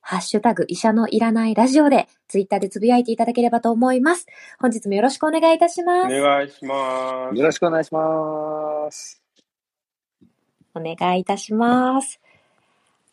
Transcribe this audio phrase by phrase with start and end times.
[0.00, 4.26] ハッシュタグ医者のいらないラジオでツイッターでつぶやいていただければと思います。
[4.58, 6.06] 本日もよろしくお願いいたします。
[6.06, 7.36] お願いします。
[7.38, 9.22] よろしくお願いします。
[10.74, 12.20] お願いいたします。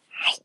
[0.09, 0.44] はい。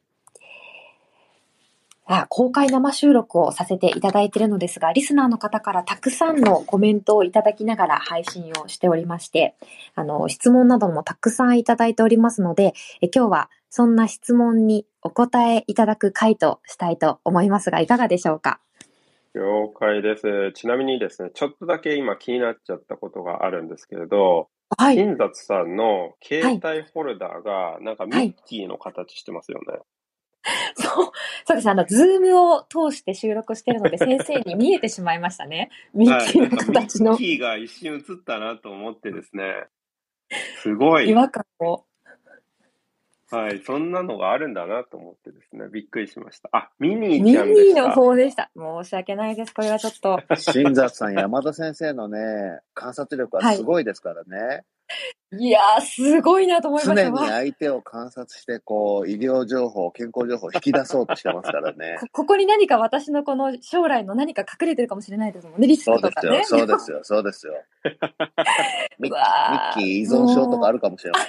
[2.04, 9.54] あ公開生収録をさせていただいているのですが、リスナーの方からたくさんのコメントをいただきながら配信をしておりまして、
[9.94, 18.60] あの、質問などもたくさんいただいておりますので、え今日はそんな質問にお答えいただく回としたいと思いますが、いかがでしょうか？
[19.34, 20.52] 了解です。
[20.52, 24.96] ちなみにですね、ちょっとだけ今気になっちゃったことがあるんですけれど、はい。
[24.96, 29.72] 金雑さんの携帯ホルダーが、なんかミッキーの形してますよね。
[29.72, 29.80] はい
[30.74, 31.12] そう、
[31.46, 31.70] そうです。
[31.70, 35.70] あの、ズームを通して収録してるので、先生に見えてしまいましたね。
[35.94, 37.12] ミッキーの形の。
[37.12, 39.68] ミッキーが一瞬映ったなと思ってですね。
[40.56, 41.08] すごい。
[41.08, 41.84] 違和感を
[43.32, 46.50] はい、そんなのがあるんだなと思ってですね、びっくりしました。
[46.52, 48.50] あ、ミニーちゃんでミニーの方でした。
[48.54, 49.54] 申し訳ないです。
[49.54, 50.20] これはちょっと。
[50.36, 54.36] 新雑さん、山田先生のね、 観察力はすごいですからね。
[54.36, 54.64] はい
[55.38, 57.10] いやー、すごいなと思いました。
[57.10, 62.24] 常に相手を観察して、こう、医療情報、健康情報を引き出そうとしてますからね こ。
[62.24, 66.44] ここに何か私のこの将来の何か隠れてるかもしれないですもんね、リスクとかね。
[66.44, 67.94] そうですよ、そうですよ、そうですよ。
[69.00, 71.22] ミッキー依存症とかあるかもしれない。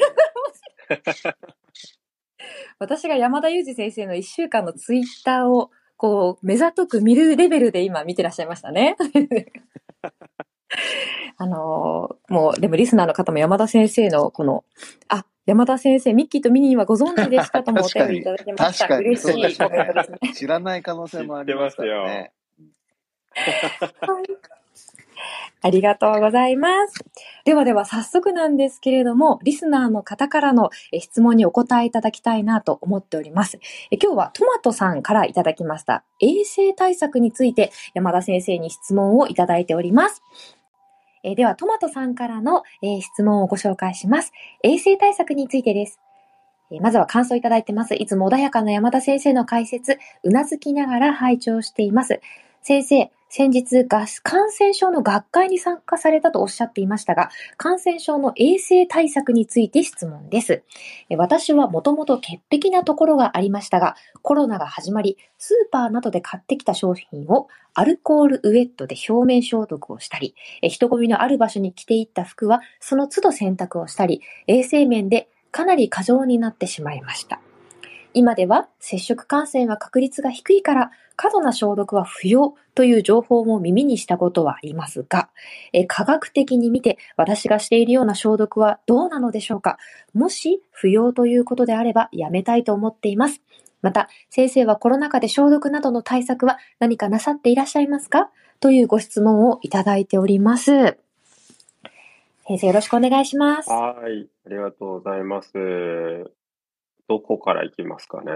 [2.84, 8.98] 私が山田裕二先生の1週間のツイッターを、こう、目ざとく見るレベルで今見てらっしゃいましたね。
[11.38, 14.66] あのー、もう、でもリスナーの方も山田先生のこの、
[15.08, 18.98] あ、山田先生、ミッキーとミニーはご存知でしたともお便りいただきました。
[18.98, 19.56] 嬉しいね。
[20.34, 22.32] 知らない可能性もありますよね。
[24.02, 24.26] はい
[25.62, 27.06] ありがとうございます。
[27.46, 30.70] ではでは早速なんですけれども、リスナーの方からの
[31.00, 33.60] 質問にお答えいただきたいなと思っております。
[33.92, 40.24] 今日はトマトさんからいただきました衛生対策について山田先生に質問をいただいております。
[41.24, 42.64] えではトマトさんからの
[43.02, 44.34] 質問をご紹介します。
[44.64, 46.00] 衛生対策についてです。
[46.82, 47.96] まずは感想いただいてます。
[47.96, 52.20] いつも穏やかな山田先生の解説、うなずきながら拝聴しています。
[52.62, 54.06] 先生、先日、感
[54.52, 60.62] 染症の学会に参加されたとおっしゃっていましたが、感染症の衛生対策について質問です。
[61.18, 77.42] 私はもともと潔癖なところがありましたが、コロナが始まり、スーパーなどで買ってきた商品をアルコールウェットで表面消毒をしたり、人混みのある場所に着ていった服はその都度洗濯をしたり、衛生面でかなり過剰になってしまいました。
[78.16, 85.30] 今では接触感染は確率が低いから過度な消毒は不要という情報も耳にしたことはありますが、
[85.72, 89.78] え科学的に見て私がしているような消毒はどうなのでしょうか？
[90.14, 93.42] もし不要ということであればやめたいと思っています。
[93.82, 98.32] また、先生はコロナ禍で消毒などの対策は何かなさっていらっしゃいますか？
[98.60, 100.98] というご質問をいただいております。
[102.48, 103.70] 先生よろしくお願いします。
[103.70, 104.28] はい。
[104.46, 105.52] ありがとうございます。
[107.10, 108.32] どこから行きますかね？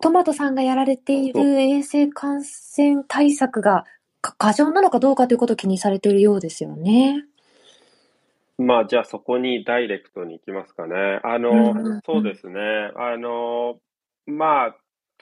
[0.00, 3.84] トマトさんがやられている衛生感染対策が
[4.20, 7.24] 過剰なのかどうかということを気にされているようですよね。
[8.58, 11.20] まあ、じゃあそこにダイレクトに行きますかね。
[11.22, 12.60] あの、そうですね。
[12.96, 13.78] あの、
[14.26, 14.76] まあ、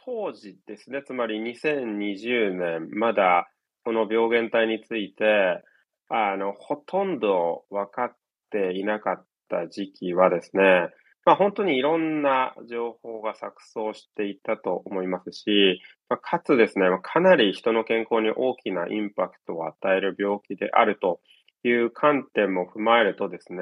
[0.04, 3.48] 当時ですね、つまり2020年、まだ
[3.84, 5.62] この病原体について、
[6.08, 8.16] あの、ほとんど分かっ
[8.50, 10.88] ていなかった時期はですね、
[11.26, 21.20] まあ、本当にいろんな情報が錯綜していたと思いますし、まあ、かつですね、かなり人の健康に大きなインパクトを与える病気であると
[21.64, 23.60] いう観点も踏まえるとですね、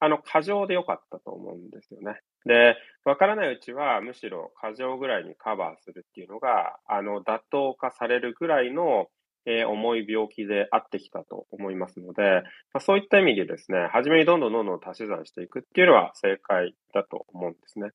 [0.00, 2.20] あの、過剰で良かったと思うんですよね。
[2.44, 9.08] で、わからないうちは、むしろ過剰ぐらいにカバーするっていうのが、あの、妥当化されるぐらいの
[9.48, 12.42] えー、重い病気であってきたと思いますので、
[12.74, 17.92] まあ、そういった意味でですね、初めにどんどんどんどん足し算していくっていうのは正解だと思うんですね。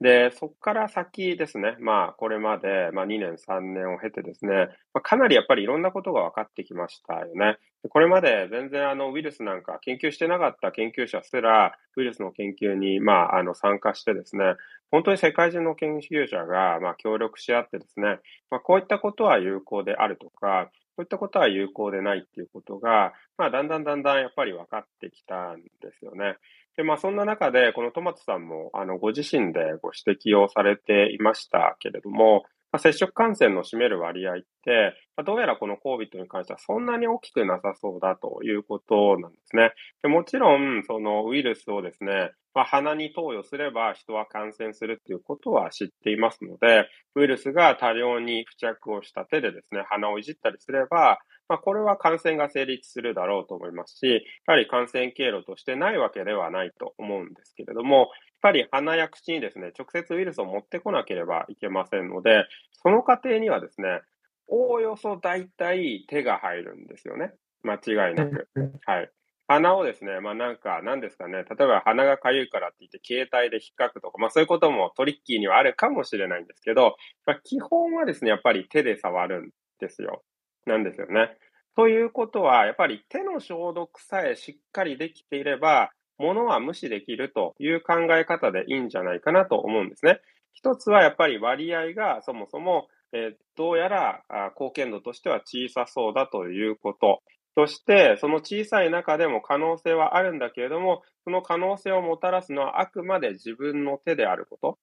[0.00, 7.58] で、そこから先ですね、まあ、これまで、まあ、2年、3年を経てですね、まあ、かなりやっぱりいろんなことが分かってきましたよね。
[7.88, 14.54] これまで全然あのウイルスなんか研究してなかった研究者すら、ウイルスの研究に、まあ、あの参加してですね、
[14.90, 18.18] 本当に世界中の研究者が、まあ、協力し合ってですね、
[18.50, 26.36] まあ、こういったことは有効であるとか、そういったことは有効でないっていうことが、まあ、だんだんだんだんやっぱり分かってきたんですよね。
[26.76, 39.72] で、まあ、そんな中で、このトマトさんも、あの、ご自身でご指摘をされていましたけれども、まあ、接触感染の占める割合って、ま、どうやらこの COVID に関してはそんなに大きくなさそうだということなんですね。
[40.02, 51.18] でもちろん、そのウイルスをですね、まあ、鼻に投与すれば人は感染するっていうことは知っていますので、ウイルスが多量に付着をした手でですね、鼻をいじったりすれば、
[51.48, 58.06] まあ、これは感染が成立するだろうと思いますし、やはり感染経路としてないわけではないと思うんですけれども、やっ
[58.40, 62.44] ぱり鼻や口にですね、直接ウイルスを持ってこなければいけませんので、
[62.82, 64.00] その過程にはですね、
[64.50, 67.32] おおよそ大体手が入るんですよね。
[67.62, 68.48] 間違いなく。
[68.84, 69.10] はい。
[69.46, 79.50] 鼻をですね、まあなんか、なんですかね、例えば鼻が痒いからって言って携帯で引っかくとか、まあそういうこともトリッキーにはあるかもしれないんですけど、まあ、基本はですね、やっぱり手で触るん
[79.80, 80.22] ですよ。
[80.66, 81.36] なんですよね。
[81.76, 90.20] ということは、やっぱり手の消毒さえしっかりできていれば、物は無視できるという考え方でいいんじゃないかなと思うんですね。
[90.52, 94.22] 一つはやっぱり割合がそもそも、えー、どうやら
[94.54, 97.22] 貢献度としては小さそうだということ。
[97.56, 104.78] そして、その小さい中でも可能性はあるんだけれども、その可能性をもたらすのはあくまで自分の手であること。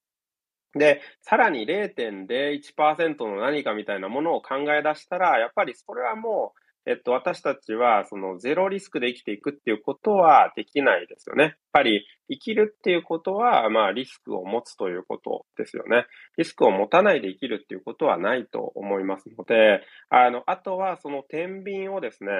[0.78, 11.44] で、さらに0.01%の何かみたいなものを考え出したら、やっぱりそれはもう、えっと、私たちは、そのゼロリスクで生きていくっていうことはできないですよね。
[11.44, 16.06] やっぱり生きるっていうことは、まあ、リスクを持つということですよね。
[16.38, 22.30] リスクを持たないで生きるっていうことはないと思いますので、あの、あとはその天秤をですね、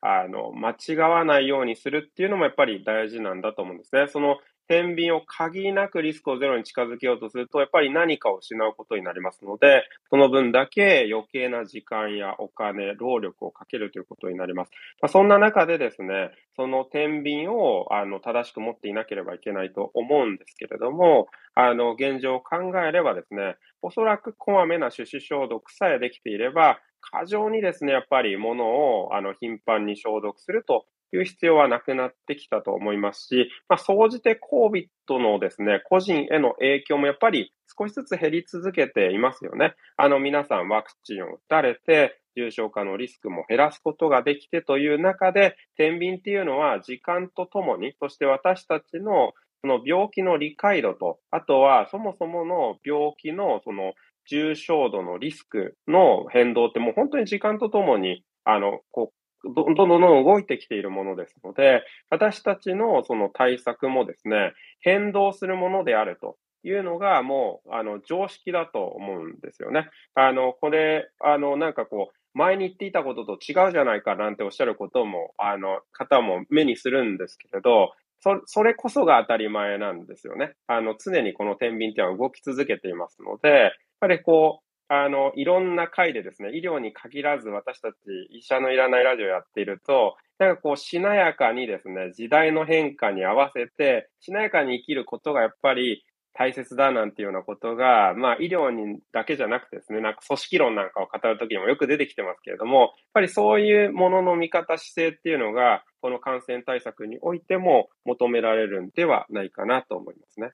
[0.00, 4.06] あの、間違わないようにするっていうのもやっぱり大事なんだと思うんですね。
[4.08, 4.38] その
[4.68, 14.70] 天秤を限りなくリスクをゼロに近づけようとすると、やっぱり何かを失うことになりますので、その分だけ余計な時間やお金、労力をかけるということになります。
[15.00, 22.56] まあ、そんな中でですね、その天秤をあの正しく持っていなければいけないと思うんですけれども、あの、現状を考
[22.86, 34.86] えればですね、おそらくこまめな手指消毒さえできていれば、過剰にですね、やっぱり物をあの頻繁に消毒するという必要はなくなってきたと思いますし、まあ、総じて COVID
[35.18, 39.74] のですね、個人への影響もやっぱり少しずつ減り続けていますよね。
[39.96, 53.94] あの皆さんワクチンを打たれて、重症化のリスクも減らすことができてという中で、天秤っていうのは時間とともに、そして私たちのその病気の理解度と、あとはそもそもの病気のその
[54.30, 59.12] 重症度のリスクの変動ってもう本当に時間とともに、あの、こう、
[59.44, 69.88] どんどんどんどん動いてきているものですので、私たちのその対策もですね、変動するものであるというのがもう、あの、常識だと思うんですよね。
[70.14, 80.54] あの、これ、あの、なんかこう、前に言っていたことと違うじゃないかなんておっしゃることも、あの、方も目にするんですけれど、そそれこそが当たり前なんですよね。
[80.66, 83.70] あの、常にこの天秤っていうのは動き続けていますので、やっ
[84.00, 87.96] ぱりこう、あの、いろんな回でですね、医療に限らず私たち
[88.30, 110.52] 医者のいらないラジオやっていると、なんかこう、しなやかにですね、時代の変化に合わせて、しなやかに生きることがやっぱり大切だなんていうようなことが、まあ医療にだけじゃなくてですね、なんか組織論なんかを語るときにもよく出てきてますけれども、やっぱりそういうものの見方姿勢っていうのが、この感染対策においても求められるんではないかなと思いますね。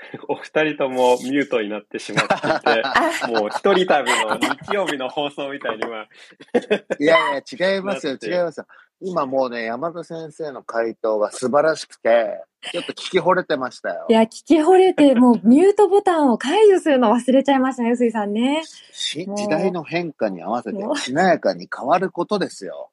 [0.28, 2.82] お二人ともミュートになってしまっていて、
[3.32, 6.06] もう一人旅の日曜日の放送みたいには。
[6.98, 8.66] いやいや、違いますよ、違いますよ。
[9.02, 14.06] 今もうね、山田先生の回答が素晴らしくて、ちょっと聞き惚れてましたよ。
[14.10, 18.62] いや、聞き惚れて、もうミュートボタンを解除するの忘れちゃいましたね、臼井さんね。
[18.92, 22.90] 時代の変化に合わせて、しなやかに変わることですよ。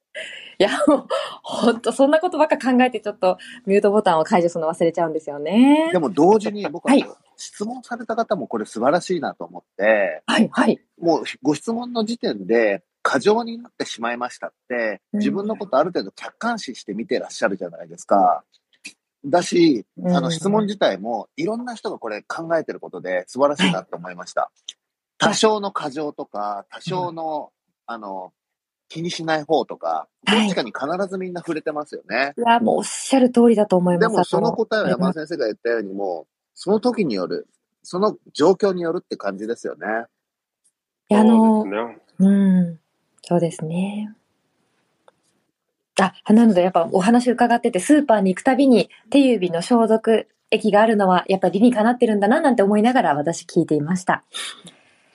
[0.59, 1.07] いや、もう、
[1.43, 5.89] ほんと、そんなことばっか考えて、ちょっと、ミュートボタンを解除するの忘れちゃうんですよね。
[5.91, 10.79] でも、同時に僕は、はい、質問された方もこれ素晴らしいなと思って、はい、はい。
[10.99, 18.43] もう、ご質問の時点で、過剰になってしまいましたって、自分のことある程度客観視して見てらっしゃるじゃないですか。
[19.25, 24.51] だし、あの質問自体もいろんな人がこれ考えてることで素晴らしいなと思いました。
[25.17, 27.51] 多少の過剰とか、多少の、
[27.85, 28.33] あの、
[28.89, 32.33] 気にしない方とか、どっちかに必ずみんな触れてますよね。
[32.37, 34.11] いや、もうおっしゃる通りだと思います。
[34.11, 37.47] でもその答えは山田先生が言ったようにもう、その時による、
[37.83, 39.87] その状況によるって感じですよね。
[41.09, 41.99] いや、あの、そうですね。
[42.19, 42.31] う
[42.71, 42.79] ん。
[43.23, 44.13] そうですね。
[45.99, 54.23] あ、なのでやっぱお話伺ってて、スーパーに行くたびに手指の消毒液があるのは、やっぱり理にかなってるんだななんて思いながら私聞いていました。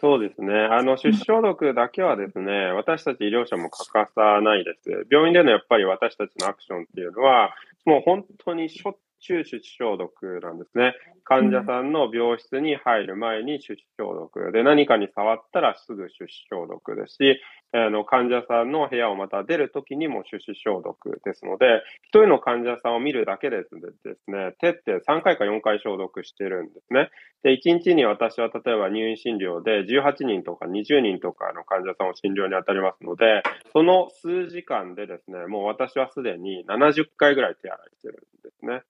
[0.02, 0.52] そうですね。
[0.52, 5.06] あの、手指消毒だけはですね、私たち医療者も欠かさないです。
[5.08, 7.54] 病院でのやっぱり私たちのアクションっていうのは、
[7.84, 10.94] もう本当にしょっちゅう手指消毒なんですね。
[11.24, 14.52] 患者さんの病室に入る前に手指消毒。
[14.52, 17.40] で、何かに触ったらすぐ手指消毒ですし、
[17.74, 27.08] あの、患者さんの部屋をまた出るときにも手指消毒ですので、一人の患者さんを見るだけでですね、手って3回か4回消毒してるんですね。
[27.42, 38.82] で、1日に私は例えば入院診療で18人とか20人とかの患者さんを診療に当たりますので、その数時間でですね、もう私はすでに70回ぐらい手洗いしてるんですね。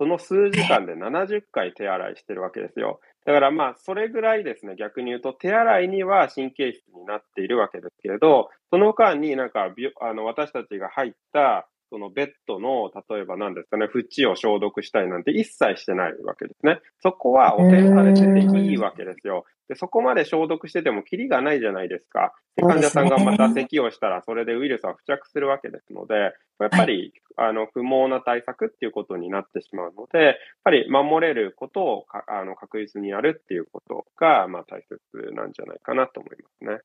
[0.00, 3.00] その数時間で70回手洗いしてるわけですよ。
[3.26, 9.68] だからまあ、それぐらいですね、逆に言うと、手洗いには神経質になっているわけですけれど、その間になんか、
[10.00, 16.80] あの、私たちが入った、そのベッドの、例えば何ですかね、縁を消毒したりなんて一切してないわけですね。
[17.02, 19.44] そこは汚染されてていいわけですよ。
[19.68, 22.32] で、そこまで消毒しててもキリがないじゃないですか。
[22.56, 34.98] で患者さんがまた咳をしたら、それでウイルスは付着するわけですので、やっぱり、あの、不毛な対策っていうことになってしまうので、やっぱり守れることをかあの確実にやるっていうことが、まあ大切
[35.34, 36.80] なんじゃないかなと思いますね。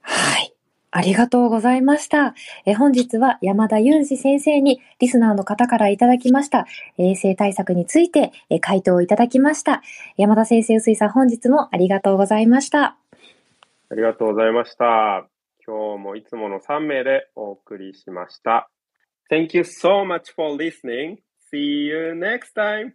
[0.00, 0.57] はい。
[0.90, 2.34] ありがとうございました。
[2.64, 6.66] え本日は山田裕二先生にリスナーの方からいただきました
[6.96, 9.82] 衛生対策についてえ回答をいただきました。
[10.16, 12.96] 山田先生、臼井さん本日もありがとうございました。
[13.90, 15.28] ありがとうございました。
[15.66, 18.70] 今日もいつもの3名でお送りしました。
[19.30, 21.18] Thank you so much for listening.
[21.52, 22.92] See you next time.